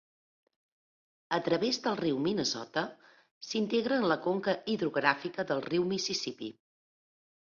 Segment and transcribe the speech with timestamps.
[1.35, 2.83] A través del riu Minnesota,
[3.49, 6.49] s'integra en la conca hidrogràfica del riu Mississipí.